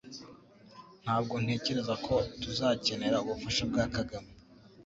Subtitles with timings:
[1.03, 4.31] Ntabwo ntekereza ko tuzakenera ubufasha bwa Kagame